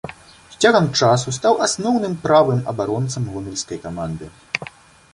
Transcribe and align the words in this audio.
З 0.53 0.63
цягам 0.67 0.87
часу 0.99 1.33
стаў 1.37 1.61
асноўным 1.67 2.17
правым 2.25 2.65
абаронцам 2.73 3.31
гомельскай 3.35 3.77
каманды. 3.89 4.25